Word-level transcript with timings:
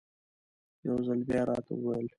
یو 0.87 0.95
ځل 1.05 1.19
بیا 1.27 1.39
یې 1.41 1.47
راته 1.49 1.71
وویل. 1.75 2.07